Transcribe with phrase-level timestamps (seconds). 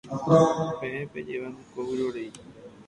[0.79, 2.31] Peẽ pejéva niko vyrorei.